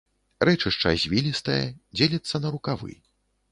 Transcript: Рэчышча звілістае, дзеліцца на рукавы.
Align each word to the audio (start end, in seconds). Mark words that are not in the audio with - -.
Рэчышча 0.47 0.93
звілістае, 1.03 1.59
дзеліцца 1.99 2.35
на 2.45 2.55
рукавы. 2.59 2.93